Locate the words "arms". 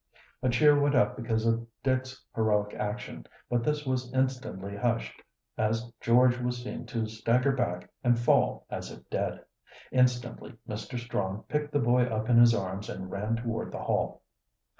12.55-12.89